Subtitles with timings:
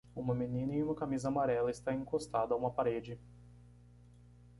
[0.15, 3.19] Uma menina em uma camisa amarela está encostada a uma parede.